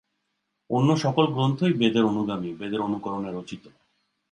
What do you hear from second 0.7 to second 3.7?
অন্য সকল গ্রন্থই বেদের অনুগামী, বেদের অনুকরণে রচিত।